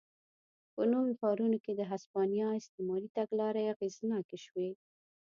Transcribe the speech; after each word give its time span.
په 0.73 0.81
نویو 0.91 1.17
ښارونو 1.21 1.57
کې 1.63 1.71
د 1.75 1.81
هسپانیا 1.91 2.47
استعماري 2.59 3.09
تګلارې 3.17 3.69
اغېزناکې 3.73 4.37
شوې. 4.45 4.69